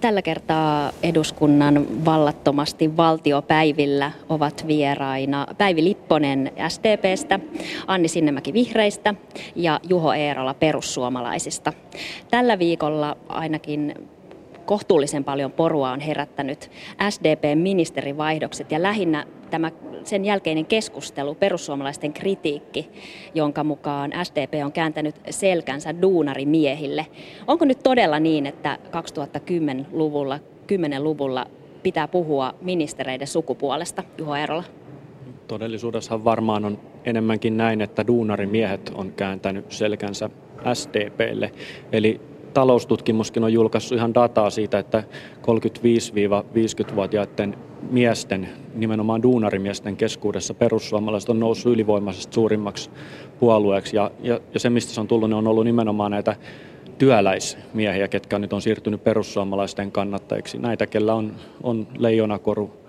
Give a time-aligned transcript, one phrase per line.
[0.00, 7.40] Tällä kertaa eduskunnan vallattomasti valtiopäivillä ovat vieraina Päivi Lipponen SDPstä,
[7.86, 9.14] Anni Sinnemäki Vihreistä
[9.56, 11.72] ja Juho Eerola perussuomalaisista.
[12.30, 13.94] Tällä viikolla ainakin
[14.70, 16.70] kohtuullisen paljon porua on herättänyt
[17.10, 19.70] SDP-ministerivaihdokset ja lähinnä tämä
[20.04, 22.90] sen jälkeinen keskustelu, perussuomalaisten kritiikki,
[23.34, 27.06] jonka mukaan SDP on kääntänyt selkänsä duunarimiehille.
[27.46, 30.38] Onko nyt todella niin, että 2010-luvulla
[30.72, 31.46] 10-luvulla
[31.82, 34.64] pitää puhua ministereiden sukupuolesta, Juho Erola?
[35.46, 40.30] Todellisuudessa varmaan on enemmänkin näin, että duunarimiehet on kääntänyt selkänsä
[40.74, 41.52] SDPlle.
[41.92, 45.04] Eli taloustutkimuskin on julkaissut ihan dataa siitä, että
[45.42, 47.56] 35-50-vuotiaiden
[47.90, 52.90] miesten, nimenomaan duunarimiesten keskuudessa perussuomalaiset on noussut ylivoimaisesti suurimmaksi
[53.40, 53.96] puolueeksi.
[53.96, 56.36] Ja, ja, ja se, mistä se on tullut, ne on ollut nimenomaan näitä
[56.98, 60.58] työläismiehiä, ketkä nyt on siirtynyt perussuomalaisten kannattajiksi.
[60.58, 61.32] Näitä, kellä on,
[61.62, 62.80] on leijonakoru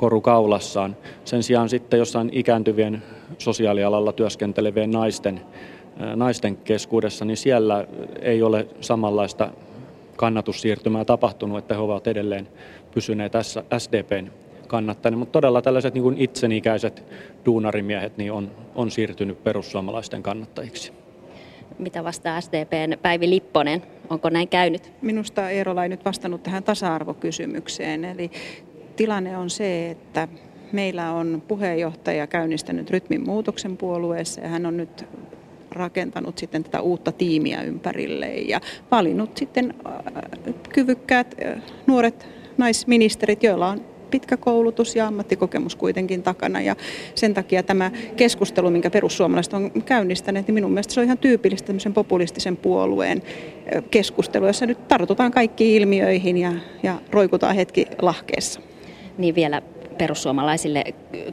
[0.00, 0.96] koru kaulassaan.
[1.24, 3.02] Sen sijaan sitten jossain ikääntyvien
[3.38, 5.40] sosiaalialalla työskentelevien naisten
[6.16, 7.86] naisten keskuudessa, niin siellä
[8.22, 9.50] ei ole samanlaista
[10.16, 12.48] kannatussiirtymää tapahtunut, että he ovat edelleen
[12.94, 14.30] pysyneet tässä SDPn
[14.66, 15.16] kannattajina.
[15.18, 17.04] Mutta todella tällaiset niin itsenikäiset
[17.46, 20.92] duunarimiehet niin on, on siirtynyt perussuomalaisten kannattajiksi.
[21.78, 23.82] Mitä vastaa SDPn Päivi Lipponen?
[24.10, 24.92] Onko näin käynyt?
[25.02, 28.04] Minusta Eerola ei nyt vastannut tähän tasa-arvokysymykseen.
[28.04, 28.30] Eli
[28.96, 30.28] tilanne on se, että
[30.72, 35.06] meillä on puheenjohtaja käynnistänyt rytmin muutoksen puolueessa ja hän on nyt
[35.70, 42.26] rakentanut sitten tätä uutta tiimiä ympärille ja valinnut sitten äh, kyvykkäät äh, nuoret
[42.58, 46.60] naisministerit, joilla on pitkä koulutus ja ammattikokemus kuitenkin takana.
[46.60, 46.76] Ja
[47.14, 51.66] sen takia tämä keskustelu, minkä perussuomalaiset on käynnistäneet, niin minun mielestä se on ihan tyypillistä
[51.66, 53.22] tämmöisen populistisen puolueen
[53.76, 58.60] äh, keskustelu, jossa nyt tartutaan kaikkiin ilmiöihin ja, ja roikutaan hetki lahkeessa.
[59.18, 59.62] Niin vielä
[60.00, 60.84] perussuomalaisille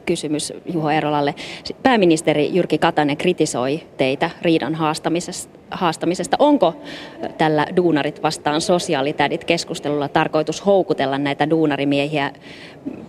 [0.06, 1.36] kysymys Juho Erolalle.
[1.84, 5.59] Pääministeri Jyrki Katainen kritisoi teitä riidan haastamisesta.
[5.72, 6.38] haastamisesta.
[6.40, 6.74] Onko
[7.38, 12.31] tällä duunarit vastaan sosiaalitädit keskustelulla tarkoitus houkutella näitä duunarimiehiä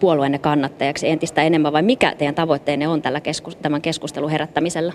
[0.01, 4.93] puolueenne kannattajaksi entistä enemmän vai mikä teidän tavoitteenne on tällä keskus, tämän keskustelun herättämisellä?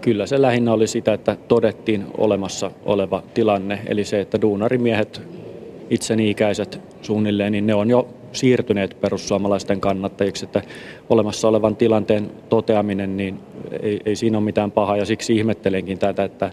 [0.00, 5.22] Kyllä se lähinnä oli sitä, että todettiin olemassa oleva tilanne, eli se, että duunarimiehet
[5.90, 10.62] itseni ikäiset suunnilleen, niin ne on jo siirtyneet perussuomalaisten kannattajiksi, että
[11.10, 13.40] olemassa olevan tilanteen toteaminen, niin
[13.82, 16.50] ei, ei siinä ole mitään pahaa ja siksi ihmettelenkin tätä, että,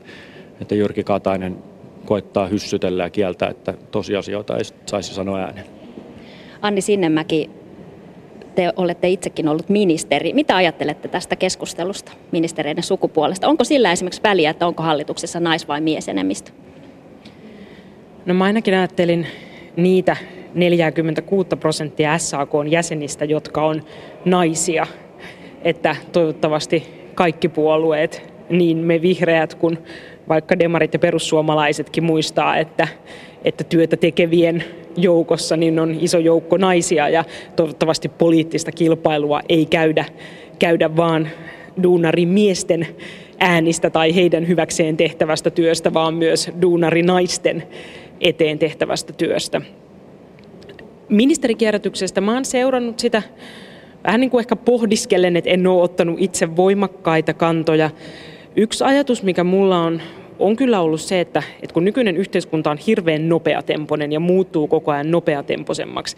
[0.62, 1.58] että Jyrki Katainen
[2.06, 5.66] koittaa hyssytellä ja kieltää, että tosiasioita ei saisi sanoa ääneen.
[6.62, 7.50] Anni Sinnemäki,
[8.56, 10.34] te olette itsekin ollut ministeri.
[10.34, 13.48] Mitä ajattelette tästä keskustelusta ministereiden sukupuolesta?
[13.48, 16.52] Onko sillä esimerkiksi väliä, että onko hallituksessa nais- vai miesenemmistö?
[18.26, 19.28] No mä ainakin ajattelin
[19.76, 20.18] niitä
[20.54, 23.84] 46 prosenttia SAK jäsenistä, jotka on
[24.26, 24.88] naisia.
[25.62, 26.84] Että toivottavasti
[27.16, 29.78] kaikki puolueet, niin me vihreät kuin
[30.30, 32.88] vaikka demarit ja perussuomalaisetkin muistaa, että,
[33.46, 34.64] että työtä tekevien
[34.98, 37.24] joukossa niin on iso joukko naisia ja
[37.56, 40.06] toivottavasti poliittista kilpailua ei käydä,
[40.60, 41.30] käydä vaan
[41.84, 42.88] duunarimiesten
[43.40, 47.64] äänistä tai heidän hyväkseen tehtävästä työstä, vaan myös duunarinaisten
[48.22, 49.62] eteen tehtävästä työstä
[51.12, 52.22] ministerikierrätyksestä.
[52.22, 53.24] Mä oon seurannut sitä
[54.04, 57.90] vähän niin kuin ehkä pohdiskellen, että en ole ottanut itse voimakkaita kantoja.
[58.56, 60.02] Yksi ajatus, mikä mulla on,
[60.40, 64.92] on kyllä ollut se, että, että kun nykyinen yhteiskunta on hirveän nopeatempoinen ja muuttuu koko
[64.92, 66.16] ajan nopeatempoisemmaksi,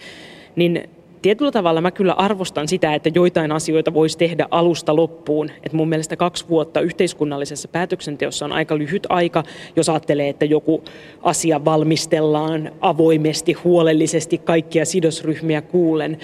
[0.56, 0.90] niin
[1.24, 5.50] tietyllä tavalla mä kyllä arvostan sitä, että joitain asioita voisi tehdä alusta loppuun.
[5.64, 9.44] Et mun mielestä kaksi vuotta yhteiskunnallisessa päätöksenteossa on aika lyhyt aika,
[9.76, 10.84] jos ajattelee, että joku
[11.22, 16.18] asia valmistellaan avoimesti, huolellisesti, kaikkia sidosryhmiä kuulen.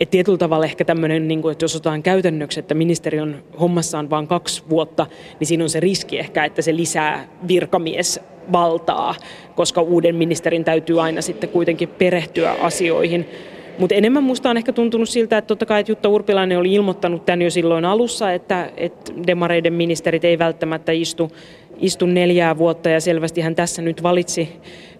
[0.00, 4.26] Et tietyllä tavalla ehkä tämmöinen, niin että jos otetaan käytännöksi, että ministeri on hommassaan vain
[4.26, 5.06] kaksi vuotta,
[5.40, 9.14] niin siinä on se riski ehkä, että se lisää virkamiesvaltaa,
[9.54, 13.26] koska uuden ministerin täytyy aina sitten kuitenkin perehtyä asioihin.
[13.78, 17.26] Mutta enemmän musta on ehkä tuntunut siltä, että totta kai että Jutta Urpilainen oli ilmoittanut
[17.26, 21.30] tämän jo silloin alussa, että, että demareiden ministerit ei välttämättä istu,
[21.80, 22.88] istu neljää vuotta.
[22.88, 24.48] Ja selvästi hän tässä nyt valitsi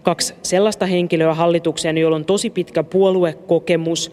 [0.03, 4.12] kaksi sellaista henkilöä hallitukseen, joilla on tosi pitkä puoluekokemus,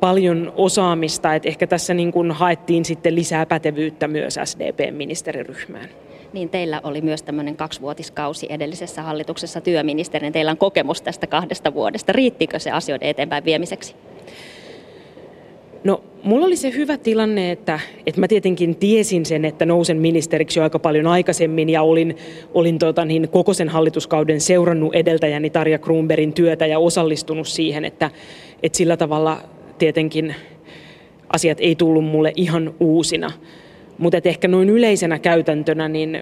[0.00, 5.88] paljon osaamista, että ehkä tässä niin kuin haettiin sitten lisää pätevyyttä myös SDP-ministeriryhmään
[6.32, 10.32] niin teillä oli myös tämmöinen kaksivuotiskausi edellisessä hallituksessa työministerin.
[10.32, 12.12] Teillä on kokemus tästä kahdesta vuodesta.
[12.12, 13.94] Riittikö se asioiden eteenpäin viemiseksi?
[15.84, 20.58] No, mulla oli se hyvä tilanne, että, että mä tietenkin tiesin sen, että nousen ministeriksi
[20.58, 22.16] jo aika paljon aikaisemmin ja olin,
[22.54, 28.10] olin tota niin, koko sen hallituskauden seurannut edeltäjäni Tarja Kruunbergin työtä ja osallistunut siihen, että,
[28.62, 29.40] että sillä tavalla
[29.78, 30.34] tietenkin
[31.32, 33.30] asiat ei tullut mulle ihan uusina.
[34.00, 36.20] Mutta ehkä noin yleisenä käytäntönä, niin,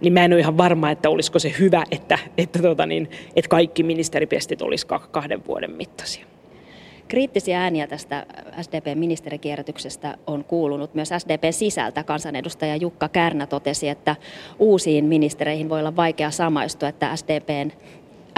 [0.00, 3.48] niin mä en ole ihan varma, että olisiko se hyvä, että, että, tota niin, että
[3.48, 6.26] kaikki ministeripestit olisi kahden vuoden mittaisia.
[7.08, 8.26] Kriittisiä ääniä tästä
[8.60, 12.04] SDP-ministerikierrätyksestä on kuulunut myös SDPn sisältä.
[12.04, 14.16] Kansanedustaja Jukka Kärnä totesi, että
[14.58, 17.70] uusiin ministereihin voi olla vaikea samaistua, että SDPn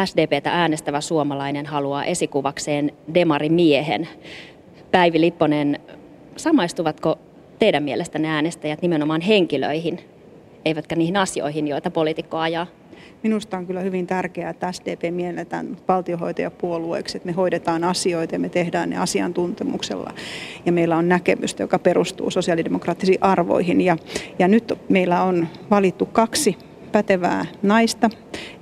[0.05, 4.09] SDPtä äänestävä suomalainen haluaa esikuvakseen demarimiehen.
[4.91, 5.81] Päivi Lipponen,
[6.37, 7.19] samaistuvatko
[7.65, 10.01] teidän mielestänne äänestäjät nimenomaan henkilöihin,
[10.65, 12.67] eivätkä niihin asioihin, joita poliitikko ajaa?
[13.23, 18.49] Minusta on kyllä hyvin tärkeää, että SDP mielletään valtiohoitajapuolueeksi, että me hoidetaan asioita ja me
[18.49, 20.11] tehdään ne asiantuntemuksella.
[20.67, 23.81] Ja meillä on näkemystä, joka perustuu sosiaalidemokraattisiin arvoihin.
[23.81, 23.97] Ja,
[24.39, 26.57] ja nyt meillä on valittu kaksi
[26.93, 28.11] pätevää naista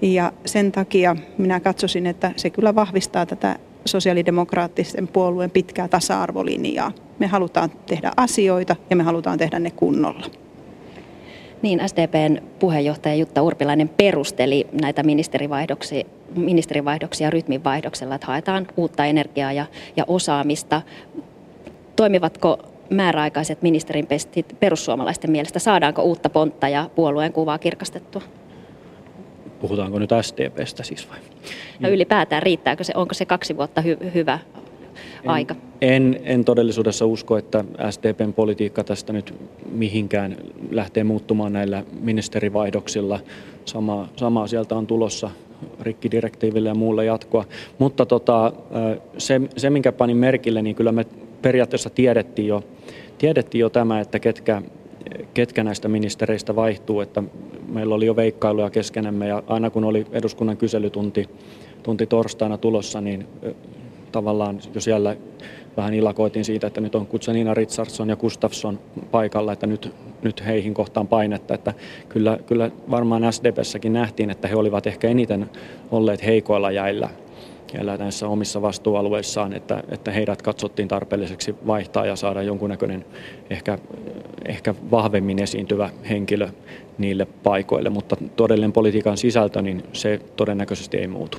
[0.03, 6.93] ja sen takia minä katsoisin, että se kyllä vahvistaa tätä sosiaalidemokraattisen puolueen pitkää tasa-arvolinjaa.
[7.19, 10.27] Me halutaan tehdä asioita ja me halutaan tehdä ne kunnolla.
[11.63, 16.05] Niin, SDPn puheenjohtaja Jutta Urpilainen perusteli näitä ministerivaihdoksia,
[16.37, 20.83] ministerivaihdoksia rytminvaihdoksella, että haetaan uutta energiaa ja, ja osaamista.
[21.97, 22.59] Toimivatko
[22.91, 25.59] määräaikaiset ministerin pestit perussuomalaisten mielestä?
[25.59, 28.23] Saadaanko uutta pontta ja puolueen kuvaa kirkastettua?
[29.63, 31.19] Puhutaanko nyt SDPstä siis vai?
[31.81, 34.39] No ylipäätään riittääkö se, onko se kaksi vuotta hy- hyvä
[35.27, 35.55] aika?
[35.81, 39.35] En, en todellisuudessa usko, että SDPn politiikka tästä nyt
[39.73, 40.37] mihinkään
[40.71, 43.21] lähtee muuttumaan näillä ministerivaihdoksilla.
[43.65, 45.31] Sama, sama sieltä on tulossa
[45.81, 47.45] rikkidirektiiville ja muulle jatkoa.
[47.79, 48.53] Mutta tota,
[49.19, 51.07] se, se, minkä panin merkille, niin kyllä me
[51.43, 52.65] periaatteessa tiedettiin jo,
[53.19, 54.63] tiedettiin jo tämä, että ketkä,
[55.35, 57.23] ketkä näistä ministereistä vaihtuu, että
[57.69, 61.29] meillä oli jo veikkailuja keskenämme ja aina kun oli eduskunnan kyselytunti
[61.83, 63.27] tunti torstaina tulossa, niin
[64.13, 65.17] tavallaan jo siellä
[65.77, 68.79] vähän ilakoitiin siitä, että nyt on Kutsanina Richardson ja Gustafsson
[69.11, 71.55] paikalla, että nyt, nyt heihin kohtaan painetta.
[71.55, 71.75] Että
[72.09, 75.51] kyllä, kyllä varmaan SDPssäkin nähtiin, että he olivat ehkä eniten
[75.91, 77.09] olleet heikoilla jäillä
[77.75, 83.05] jäillä näissä omissa vastuualueissaan, että, että heidät katsottiin tarpeelliseksi vaihtaa ja saada jonkunnäköinen
[83.51, 83.79] ehkä,
[84.45, 86.49] ehkä vahvemmin esiintyvä henkilö
[86.99, 91.39] niille paikoille, mutta todellinen politiikan sisältö, niin se todennäköisesti ei muutu.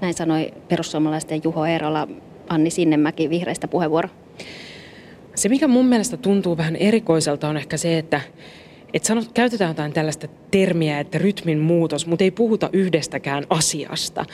[0.00, 2.08] Näin sanoi perussuomalaisten Juho Eerola.
[2.48, 4.08] Anni Sinnemäki vihreistä puheenvuoro.
[5.34, 8.20] Se, mikä mun mielestä tuntuu vähän erikoiselta, on ehkä se, että
[8.94, 14.24] et sanot, käytetään jotain tällaista termiä, että rytmin muutos, mutta ei puhuta yhdestäkään asiasta.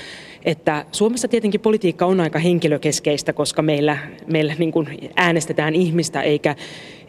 [0.44, 6.56] Että Suomessa tietenkin politiikka on aika henkilökeskeistä, koska meillä, meillä niin kuin äänestetään ihmistä eikä,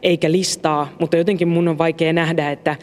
[0.03, 2.75] eikä listaa, mutta jotenkin mun on vaikea nähdä, että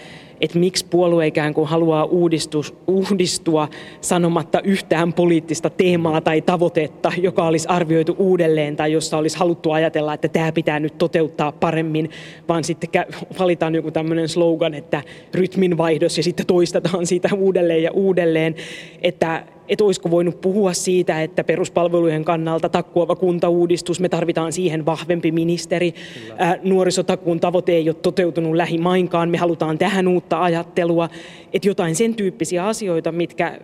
[0.43, 3.69] että miksi puolue ikään kuin haluaa uudistus, uudistua
[4.00, 10.15] sanomatta yhtään poliittista teemaa tai tavoitetta, joka olisi arvioitu uudelleen tai jossa olisi haluttu ajatella,
[10.15, 12.11] että tämä pitää nyt toteuttaa paremmin,
[12.49, 12.91] vaan sitten
[13.39, 15.03] valitaan joku tämmöinen slogan, että
[15.35, 18.55] rytmin vaihdos ja sitten toistetaan siitä uudelleen ja uudelleen,
[19.03, 25.32] että että olisiko voinut puhua siitä, että peruspalvelujen kannalta takkuava kuntauudistus, me tarvitaan siihen vahvempi
[25.32, 25.94] ministeri.
[26.38, 31.09] Ää, nuorisotakuun tavoite ei ole toteutunut lähimainkaan, me halutaan tähän uutta ajattelua.
[31.53, 33.59] Että jotain sen tyyppisiä asioita, mitkä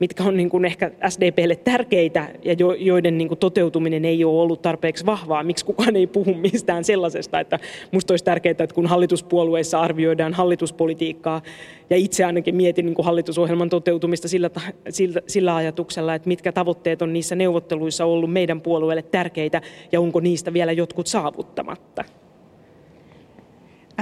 [0.00, 4.40] mitkä on niin kuin ehkä SDPlle tärkeitä ja jo, joiden niin kuin toteutuminen ei ole
[4.40, 5.42] ollut tarpeeksi vahvaa.
[5.42, 7.58] Miksi kukaan ei puhu mistään sellaisesta, että
[7.92, 11.42] minusta olisi tärkeää, että kun hallituspuolueissa arvioidaan hallituspolitiikkaa
[11.90, 14.50] ja itse ainakin mietin niin kuin hallitusohjelman toteutumista sillä,
[14.90, 19.62] sillä, sillä ajatuksella, että mitkä tavoitteet on niissä neuvotteluissa ollut meidän puolueelle tärkeitä
[19.92, 22.04] ja onko niistä vielä jotkut saavuttamatta.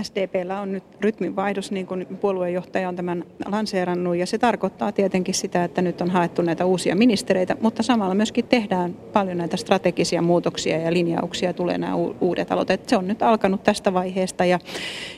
[0.03, 5.65] SDPllä on nyt rytminvaihdos, niin kuin puoluejohtaja on tämän lanseerannut, ja se tarkoittaa tietenkin sitä,
[5.65, 10.79] että nyt on haettu näitä uusia ministereitä, mutta samalla myöskin tehdään paljon näitä strategisia muutoksia
[10.79, 12.89] ja linjauksia, tulee nämä uudet aloitteet.
[12.89, 14.59] Se on nyt alkanut tästä vaiheesta, ja,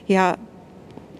[0.08, 0.34] ja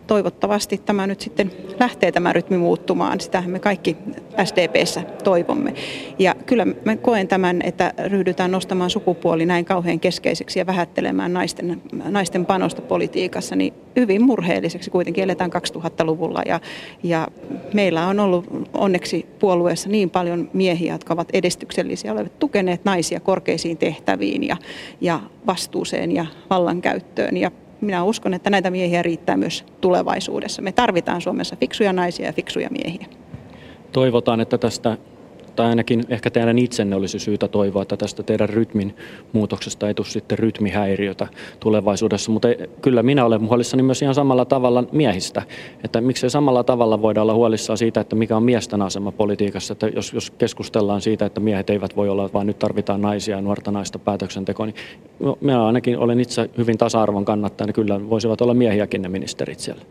[0.09, 3.21] toivottavasti tämä nyt sitten lähtee tämä rytmi muuttumaan.
[3.21, 3.97] Sitähän me kaikki
[4.45, 5.75] SDPssä toivomme.
[6.19, 11.83] Ja kyllä mä koen tämän, että ryhdytään nostamaan sukupuoli näin kauhean keskeiseksi ja vähättelemään naisten,
[12.05, 16.43] naisten panosta politiikassa, niin hyvin murheelliseksi kuitenkin eletään 2000-luvulla.
[16.47, 16.61] Ja,
[17.03, 17.29] ja
[17.75, 23.77] meillä on ollut onneksi puolueessa niin paljon miehiä, jotka ovat edistyksellisiä, olevat tukeneet naisia korkeisiin
[23.77, 24.57] tehtäviin ja,
[25.01, 27.37] ja vastuuseen ja vallankäyttöön.
[27.37, 30.63] Ja minä uskon, että näitä miehiä riittää myös tulevaisuudessa.
[30.63, 33.07] Me tarvitaan Suomessa fiksuja naisia ja fiksuja miehiä.
[33.93, 34.99] Toivotaan, että tästä
[35.59, 38.97] tai ainakin ehkä teidän itsenne olisi syytä toivoa, että tästä teidän rytmin
[39.33, 41.27] muutoksesta ei tule sitten rytmihäiriötä
[41.61, 42.31] tulevaisuudessa.
[42.33, 42.49] Mutta
[42.83, 45.43] kyllä minä olen huolissani myös ihan samalla tavalla miehistä,
[45.85, 49.89] että miksei samalla tavalla voida olla huolissaan siitä, että mikä on miesten asema politiikassa, että
[49.89, 53.71] jos, jos keskustellaan siitä, että miehet eivät voi olla, vaan nyt tarvitaan naisia ja nuorta
[53.71, 59.09] naista päätöksentekoon, niin minä ainakin olen itse hyvin tasa-arvon kannattajana, kyllä voisivat olla miehiäkin ne
[59.09, 59.83] ministerit siellä.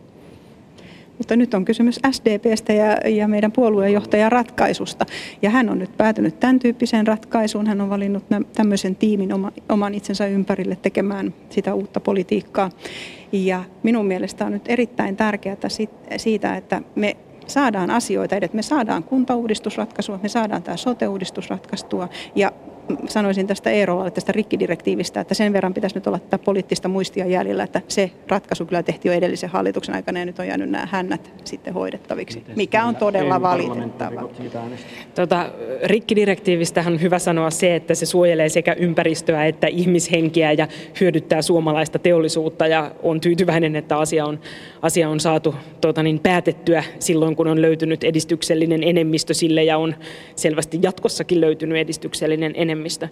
[1.18, 5.06] Mutta nyt on kysymys SDPstä ja, ja meidän puolueenjohtajan ratkaisusta.
[5.42, 7.68] Ja hän on nyt päätynyt tämän tyyppiseen ratkaisuun.
[7.68, 12.70] Hän on valinnut tämmöisen tiimin oma, oman itsensä ympärille tekemään sitä uutta politiikkaa.
[13.32, 15.58] Ja minun mielestä on nyt erittäin tärkeää
[16.18, 18.54] siitä, että me saadaan asioita edet.
[18.54, 22.52] Me saadaan kuntauudistusratkaisua, me saadaan tämä sote-uudistus ratkaistua ja
[23.08, 27.64] sanoisin tästä Eerolalle, tästä rikkidirektiivistä, että sen verran pitäisi nyt olla tätä poliittista muistia jäljellä,
[27.64, 31.32] että se ratkaisu kyllä tehtiin jo edellisen hallituksen aikana ja nyt on jäänyt nämä hännät
[31.44, 34.30] sitten hoidettaviksi, mikä on todella valitettavaa.
[35.16, 35.50] Tota,
[35.84, 40.68] rikkidirektiivistä on hyvä sanoa se, että se suojelee sekä ympäristöä että ihmishenkiä ja
[41.02, 44.40] hyödyttää suomalaista teollisuutta ja on tyytyväinen, että asia on,
[44.82, 49.96] asia on saatu tota niin, päätettyä silloin, kun on löytynyt edistyksellinen enemmistö sille ja on
[50.36, 53.08] selvästi jatkossakin löytynyt edistyksellinen enemmistö enemmistö.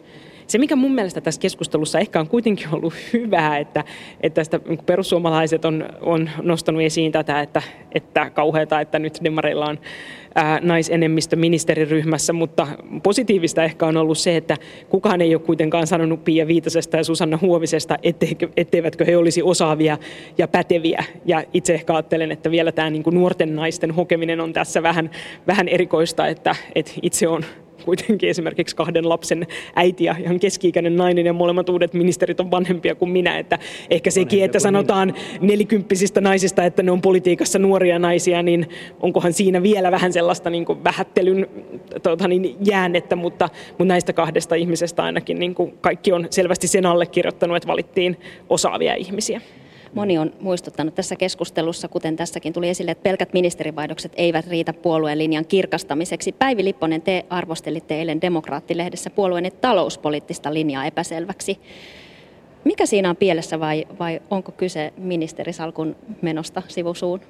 [0.48, 3.84] Se, mikä mun mielestä tässä keskustelussa ehkä on kuitenkin ollut hyvää, että,
[4.22, 9.66] että tästä niin perussuomalaiset on, on nostanut esiin tätä, että, että kauheata, että nyt demareilla
[9.66, 9.80] on
[10.36, 12.68] ää, naisenemmistö ministeriryhmässä, mutta
[13.04, 14.58] positiivista ehkä on ollut se, että
[14.90, 19.98] kukaan ei ole kuitenkaan sanonut Pia Viitasesta ja Susanna Huovisesta, etteikö, etteivätkö he olisi osaavia
[20.38, 21.04] ja päteviä.
[21.26, 25.10] Ja itse ehkä ajattelen, että vielä tämä niin kuin nuorten naisten hokeminen on tässä vähän,
[25.48, 27.44] vähän erikoista, että, että itse on
[27.86, 32.96] kuitenkin esimerkiksi kahden lapsen äiti ja ihan keski-ikäinen nainen ja molemmat uudet ministerit on vanhempia
[32.96, 33.38] kuin minä.
[33.38, 39.34] Että ehkä sekin, että sanotaan nelikymppisistä naisista, että ne on politiikassa nuoria naisia, niin onkohan
[39.34, 41.48] siinä vielä vähän sellaista niin kuin vähättelyn
[42.04, 46.86] tuota, niin jäännettä, mutta, mutta näistä kahdesta ihmisestä ainakin niin kuin kaikki on selvästi sen
[46.86, 48.18] allekirjoittanut, että valittiin
[48.50, 49.42] osaavia ihmisiä.
[49.96, 55.18] Moni on muistuttanut tässä keskustelussa, kuten tässäkin tuli esille, että pelkät ministerivaihdokset eivät riitä puolueen
[55.18, 56.32] linjan kirkastamiseksi.
[56.32, 61.60] Päivi Lipponen, te arvostelitte eilen Demokraattilehdessä puolueen talouspoliittista linjaa epäselväksi.
[62.66, 67.22] Mikä siinä on pielessä vai, vai onko kyse ministerisalkun menosta sivusuun?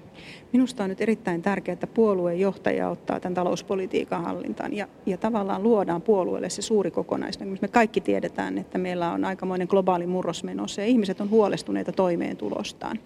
[0.53, 5.63] Minusta on nyt erittäin tärkeää, että puolueen johtaja ottaa tämän talouspolitiikan hallintaan ja, ja tavallaan
[5.63, 7.61] luodaan puolueelle se suuri kokonaisnäkemys.
[7.61, 12.99] Me kaikki tiedetään, että meillä on aikamoinen globaali murros menossa ja ihmiset on huolestuneita toimeentulostaan.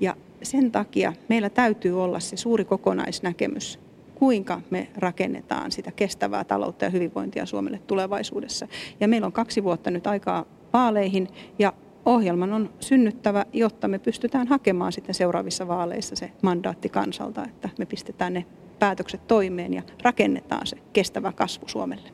[0.00, 3.78] Ja sen takia meillä täytyy olla se suuri kokonaisnäkemys
[4.14, 8.68] kuinka me rakennetaan sitä kestävää taloutta ja hyvinvointia Suomelle tulevaisuudessa.
[9.00, 10.44] Ja meillä on kaksi vuotta nyt aikaa
[10.78, 11.72] vaaleihin ja
[12.06, 17.86] ohjelman on synnyttävä, jotta me pystytään hakemaan sitten seuraavissa vaaleissa se mandaatti kansalta, että me
[17.86, 18.44] pistetään ne
[18.78, 22.08] päätökset toimeen ja rakennetaan se kestävä kasvu Suomelle.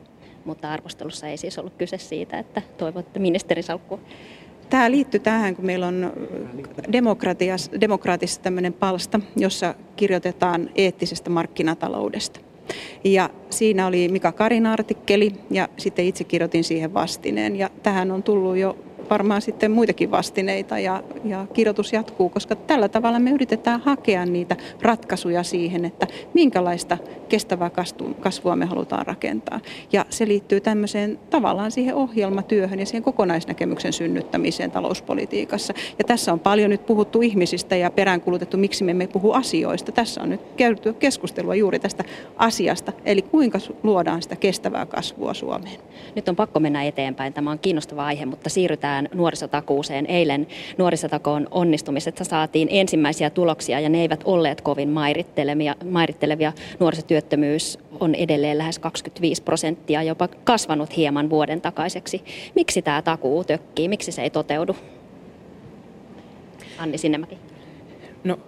[0.45, 3.99] Mutta arvostelussa ei siis ollut kyse siitä, että toivotte ministerisalkkua.
[4.69, 6.13] Tämä liittyy tähän, kun meillä on
[7.81, 12.39] demokraatissa tämmöinen palsta, jossa kirjoitetaan eettisestä markkinataloudesta.
[13.03, 17.55] Ja siinä oli Mika Karin artikkeli ja sitten itse kirjoitin siihen vastineen.
[17.55, 18.77] Ja tähän on tullut jo
[19.09, 24.55] varmaan sitten muitakin vastineita ja, ja kirjoitus jatkuu, koska tällä tavalla me yritetään hakea niitä
[24.81, 26.97] ratkaisuja siihen, että minkälaista
[27.29, 27.71] kestävää
[28.19, 29.59] kasvua me halutaan rakentaa.
[29.91, 35.73] Ja se liittyy tämmöiseen tavallaan siihen ohjelmatyöhön ja siihen kokonaisnäkemyksen synnyttämiseen talouspolitiikassa.
[35.97, 39.91] Ja tässä on paljon nyt puhuttu ihmisistä ja peräänkulutettu, miksi me emme puhu asioista.
[39.91, 42.03] Tässä on nyt käyty keskustelua juuri tästä
[42.37, 45.79] asiasta, eli kuinka luodaan sitä kestävää kasvua Suomeen.
[46.15, 47.33] Nyt on pakko mennä eteenpäin.
[47.33, 50.05] Tämä on kiinnostava aihe, mutta siirrytään tähän nuorisotakuuseen.
[50.05, 50.47] Eilen
[50.77, 55.75] nuorisotakoon onnistumisesta saatiin ensimmäisiä tuloksia ja ne eivät olleet kovin mairittelevia.
[55.89, 56.53] mairittelevia.
[56.79, 62.23] Nuorisotyöttömyys on edelleen lähes 25 prosenttia, jopa kasvanut hieman vuoden takaiseksi.
[62.55, 63.87] Miksi tämä takuu tökkii?
[63.87, 64.75] Miksi se ei toteudu?
[66.77, 67.37] Anni Sinnemäki.
[68.23, 68.39] No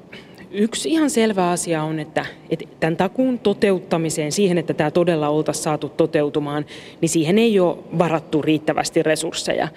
[0.51, 5.63] Yksi ihan selvä asia on, että, että tämän takuun toteuttamiseen, siihen, että tämä todella oltaisiin
[5.63, 6.66] saatu toteutumaan,
[7.01, 9.68] niin siihen ei ole varattu riittävästi resursseja.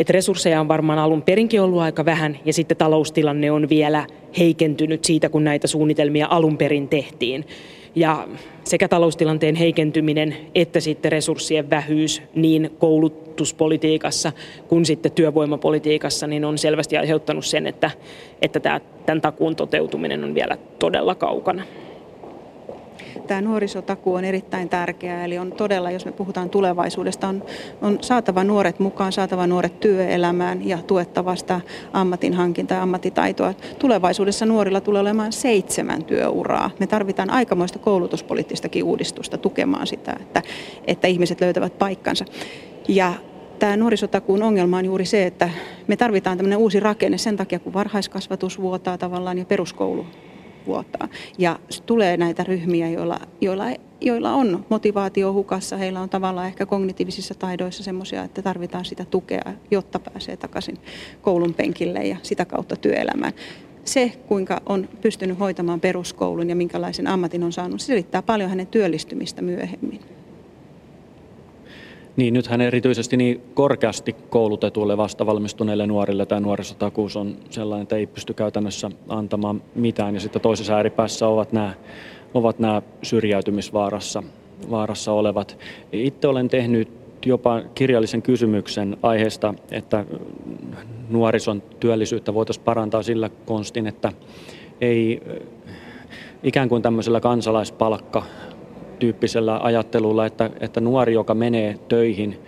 [0.00, 4.06] Et resursseja on varmaan alun perinkin ollut aika vähän ja sitten taloustilanne on vielä
[4.38, 7.44] heikentynyt siitä, kun näitä suunnitelmia alun perin tehtiin.
[7.94, 8.28] Ja
[8.64, 14.32] sekä taloustilanteen heikentyminen että sitten resurssien vähyys niin koulutuspolitiikassa
[14.68, 17.90] kuin sitten työvoimapolitiikassa niin on selvästi aiheuttanut sen, että,
[18.42, 21.62] että tämä, tämän takuun toteutuminen on vielä todella kaukana.
[23.30, 25.24] Tämä nuorisotakuu on erittäin tärkeä.
[25.24, 27.42] Eli on todella, jos me puhutaan tulevaisuudesta, on,
[27.82, 31.60] on saatava nuoret mukaan, saatava nuoret työelämään ja tuettava sitä
[31.92, 33.54] ammatin hankintaa ja ammattitaitoa.
[33.78, 36.70] Tulevaisuudessa nuorilla tulee olemaan seitsemän työuraa.
[36.80, 40.42] Me tarvitaan aikamoista koulutuspoliittistakin uudistusta tukemaan sitä, että,
[40.86, 42.24] että ihmiset löytävät paikkansa.
[42.88, 43.14] Ja
[43.58, 45.50] tämä nuorisotakuun ongelma on juuri se, että
[45.86, 50.06] me tarvitaan tämmöinen uusi rakenne sen takia, kun varhaiskasvatus vuotaa tavallaan ja peruskoulu
[50.70, 51.08] vuotaa.
[51.38, 53.64] Ja tulee näitä ryhmiä, joilla, joilla,
[54.00, 59.52] joilla on motivaatio hukassa, heillä on tavallaan ehkä kognitiivisissa taidoissa semmoisia, että tarvitaan sitä tukea,
[59.70, 60.78] jotta pääsee takaisin
[61.22, 63.32] koulun penkille ja sitä kautta työelämään.
[63.84, 68.66] Se, kuinka on pystynyt hoitamaan peruskoulun ja minkälaisen ammatin on saanut, se selittää paljon hänen
[68.66, 70.19] työllistymistä myöhemmin.
[72.20, 78.34] Niin, nythän erityisesti niin korkeasti koulutetuille vastavalmistuneille nuorille tämä nuorisotakuus on sellainen, että ei pysty
[78.34, 80.14] käytännössä antamaan mitään.
[80.14, 81.74] Ja sitten toisessa ääripäässä ovat nämä,
[82.34, 84.22] ovat nämä syrjäytymisvaarassa
[84.70, 85.58] vaarassa olevat.
[85.92, 86.88] Itse olen tehnyt
[87.26, 90.04] jopa kirjallisen kysymyksen aiheesta, että
[91.10, 94.12] nuorison työllisyyttä voitaisiin parantaa sillä konstin, että
[94.80, 95.22] ei
[96.42, 98.22] ikään kuin tämmöisellä kansalaispalkka
[99.00, 102.38] tyyppisellä ajattelulla, että, että nuori, joka menee töihin,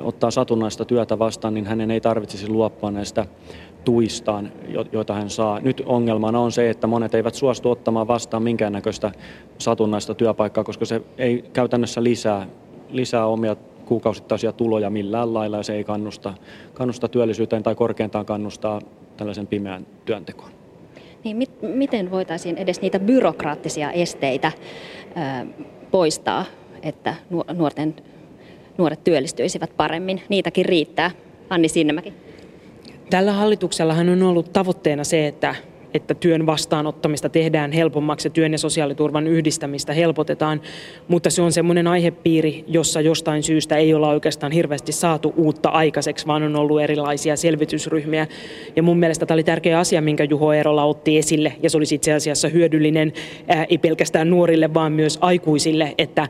[0.00, 3.26] ottaa satunnaista työtä vastaan, niin hänen ei tarvitsisi luopua näistä
[3.84, 4.52] tuistaan,
[4.92, 5.60] joita hän saa.
[5.60, 9.12] Nyt ongelmana on se, että monet eivät suostu ottamaan vastaan minkäännäköistä
[9.58, 12.46] satunnaista työpaikkaa, koska se ei käytännössä lisää,
[12.90, 16.34] lisää omia kuukausittaisia tuloja millään lailla ja se ei kannusta,
[16.74, 18.80] kannusta työllisyyteen tai korkeintaan kannustaa
[19.16, 20.50] tällaisen pimeän työntekoon.
[21.24, 24.52] Niin, mit, miten voitaisiin edes niitä byrokraattisia esteitä
[25.90, 26.44] poistaa,
[26.82, 27.14] että
[27.52, 27.94] nuorten,
[28.78, 30.22] nuoret työllistyisivät paremmin.
[30.28, 31.10] Niitäkin riittää.
[31.50, 32.12] Anni Sinnemäki.
[33.10, 35.54] Tällä hallituksellahan on ollut tavoitteena se, että
[35.94, 40.60] että työn vastaanottamista tehdään helpommaksi ja työn ja sosiaaliturvan yhdistämistä helpotetaan,
[41.08, 46.26] mutta se on semmoinen aihepiiri, jossa jostain syystä ei olla oikeastaan hirveästi saatu uutta aikaiseksi,
[46.26, 48.26] vaan on ollut erilaisia selvitysryhmiä.
[48.76, 51.94] Ja mun mielestä tämä oli tärkeä asia, minkä Juho Eerola otti esille, ja se olisi
[51.94, 53.12] itse asiassa hyödyllinen
[53.68, 56.28] ei pelkästään nuorille, vaan myös aikuisille, että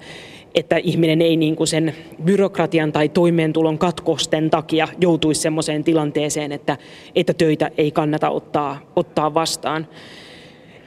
[0.54, 1.94] että ihminen ei niin kuin sen
[2.24, 6.78] byrokratian tai toimeentulon katkosten takia joutuisi sellaiseen tilanteeseen, että,
[7.14, 9.88] että töitä ei kannata ottaa, ottaa vastaan.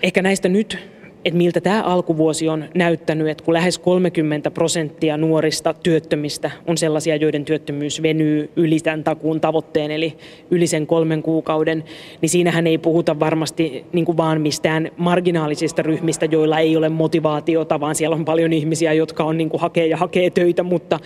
[0.04, 0.78] Ehkä näistä nyt
[1.26, 7.16] että miltä tämä alkuvuosi on näyttänyt, että kun lähes 30 prosenttia nuorista työttömistä on sellaisia,
[7.16, 10.18] joiden työttömyys venyy yli tämän takuun tavoitteen, eli
[10.52, 11.84] yli sen kolmen kuukauden,
[12.22, 17.80] niin siinähän ei puhuta varmasti niin kuin vaan mistään marginaalisista ryhmistä, joilla ei ole motivaatiota,
[17.80, 21.00] vaan siellä on paljon ihmisiä, jotka on niin kuin hakee ja hakee töitä, mutta,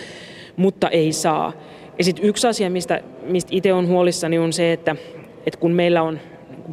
[0.57, 1.53] mutta ei saa.
[1.97, 4.95] Ja sitten yksi asia, mistä, mistä itse on huolissani, on se, että,
[5.45, 6.19] että kun meillä on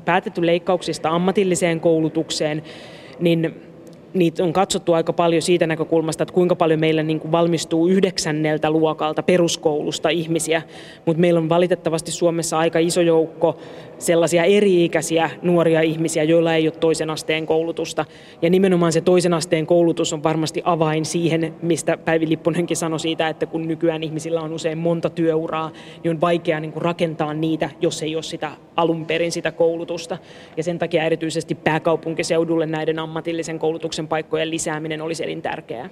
[0.04, 2.62] päätetty leikkauksista ammatilliseen koulutukseen,
[3.20, 3.54] niin
[4.14, 8.70] niitä on katsottu aika paljon siitä näkökulmasta, että kuinka paljon meillä niin kuin valmistuu yhdeksänneltä
[8.70, 10.62] luokalta peruskoulusta ihmisiä,
[11.06, 13.56] mutta meillä on valitettavasti Suomessa aika iso joukko
[13.98, 18.04] sellaisia eri-ikäisiä nuoria ihmisiä, joilla ei ole toisen asteen koulutusta.
[18.42, 23.28] Ja nimenomaan se toisen asteen koulutus on varmasti avain siihen, mistä Päivi Lipponenkin sanoi siitä,
[23.28, 25.70] että kun nykyään ihmisillä on usein monta työuraa,
[26.04, 30.18] niin on vaikea niin kuin rakentaa niitä, jos ei ole sitä alun perin sitä koulutusta.
[30.56, 35.90] Ja sen takia erityisesti pääkaupunkiseudulle näiden ammatillisen koulutuksen paikkojen lisääminen olisi elintärkeää.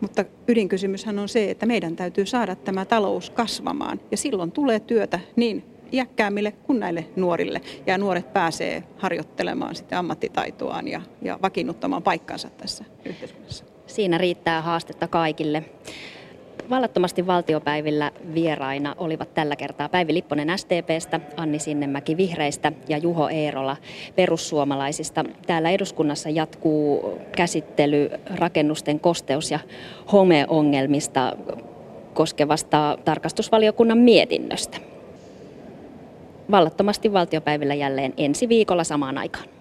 [0.00, 5.20] Mutta ydinkysymyshän on se, että meidän täytyy saada tämä talous kasvamaan ja silloin tulee työtä
[5.36, 7.60] niin iäkkäämmille kuin näille nuorille.
[7.86, 13.64] Ja nuoret pääsee harjoittelemaan sitten ammattitaitoaan ja, ja vakiinnuttamaan paikkansa tässä yhteiskunnassa.
[13.86, 15.64] Siinä riittää haastetta kaikille.
[16.70, 23.76] Vallattomasti valtiopäivillä vieraina olivat tällä kertaa Päivi Lipponen STPstä, Anni Sinnemäki Vihreistä ja Juho Eerola
[24.16, 25.24] perussuomalaisista.
[25.46, 29.58] Täällä eduskunnassa jatkuu käsittely rakennusten kosteus- ja
[30.12, 31.32] homeongelmista
[32.14, 34.78] koskevasta tarkastusvaliokunnan mietinnöstä
[36.50, 39.57] vallattomasti valtiopäivillä jälleen ensi viikolla samaan aikaan.